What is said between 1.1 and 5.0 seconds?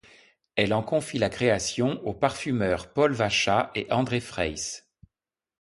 la création aux parfumeurs Paul Vacha et André Fraysse.